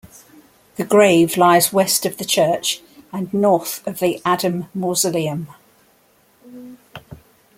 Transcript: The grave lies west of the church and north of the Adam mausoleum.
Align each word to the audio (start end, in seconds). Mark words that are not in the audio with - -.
The 0.77 0.83
grave 0.83 1.37
lies 1.37 1.71
west 1.71 2.07
of 2.07 2.17
the 2.17 2.25
church 2.25 2.81
and 3.13 3.31
north 3.31 3.85
of 3.85 3.99
the 3.99 4.19
Adam 4.25 4.65
mausoleum. 4.73 5.47